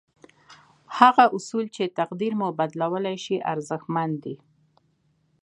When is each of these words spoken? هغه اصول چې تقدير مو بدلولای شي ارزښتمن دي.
هغه 0.97 1.25
اصول 1.37 1.65
چې 1.75 1.93
تقدير 1.99 2.33
مو 2.39 2.47
بدلولای 2.59 3.17
شي 3.25 3.35
ارزښتمن 3.51 4.09
دي. 4.23 4.35